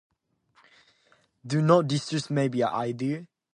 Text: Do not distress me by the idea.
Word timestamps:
Do 1.45 1.61
not 1.61 1.87
distress 1.87 2.29
me 2.31 2.47
by 2.47 2.53
the 2.57 2.63
idea. 2.63 3.27